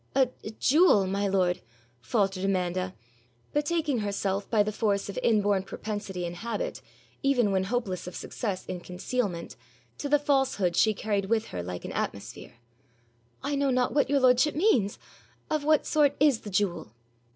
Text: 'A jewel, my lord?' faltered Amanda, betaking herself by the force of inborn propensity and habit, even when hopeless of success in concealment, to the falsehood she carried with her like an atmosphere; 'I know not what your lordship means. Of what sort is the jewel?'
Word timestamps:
'A 0.15 0.29
jewel, 0.59 1.05
my 1.05 1.27
lord?' 1.27 1.61
faltered 2.01 2.43
Amanda, 2.43 2.95
betaking 3.53 3.99
herself 3.99 4.49
by 4.49 4.63
the 4.63 4.71
force 4.71 5.09
of 5.09 5.19
inborn 5.21 5.61
propensity 5.61 6.25
and 6.25 6.37
habit, 6.37 6.81
even 7.21 7.51
when 7.51 7.65
hopeless 7.65 8.07
of 8.07 8.15
success 8.15 8.65
in 8.65 8.79
concealment, 8.79 9.55
to 9.99 10.09
the 10.09 10.17
falsehood 10.17 10.75
she 10.75 10.95
carried 10.95 11.25
with 11.25 11.49
her 11.49 11.61
like 11.61 11.85
an 11.85 11.91
atmosphere; 11.91 12.55
'I 13.43 13.55
know 13.57 13.69
not 13.69 13.93
what 13.93 14.09
your 14.09 14.19
lordship 14.19 14.55
means. 14.55 14.97
Of 15.51 15.63
what 15.63 15.85
sort 15.85 16.15
is 16.19 16.39
the 16.39 16.49
jewel?' 16.49 16.91